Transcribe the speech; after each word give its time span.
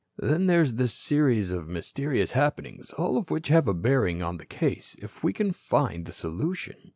Then 0.17 0.47
there 0.47 0.63
is 0.63 0.73
this 0.77 0.95
series 0.95 1.51
of 1.51 1.67
mysterious 1.67 2.31
happenings, 2.31 2.89
all 2.89 3.17
of 3.19 3.29
which 3.29 3.49
have 3.49 3.67
a 3.67 3.73
bearing 3.75 4.23
on 4.23 4.37
the 4.37 4.47
case, 4.47 4.95
if 4.99 5.23
we 5.23 5.31
can 5.31 5.51
find 5.51 6.07
the 6.07 6.11
solution. 6.11 6.89